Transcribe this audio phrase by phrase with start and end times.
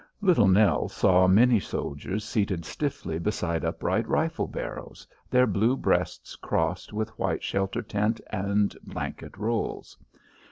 [0.19, 6.91] Little Nell saw many soldiers seated stiffly beside upright rifle barrels, their blue breasts crossed
[6.91, 9.99] with white shelter tent and blanket rolls.